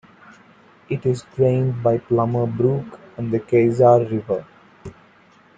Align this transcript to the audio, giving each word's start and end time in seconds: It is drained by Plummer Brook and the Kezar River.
It 0.89 1.05
is 1.05 1.21
drained 1.35 1.83
by 1.83 1.99
Plummer 1.99 2.47
Brook 2.47 2.99
and 3.17 3.31
the 3.31 3.39
Kezar 3.39 3.99
River. 4.09 4.47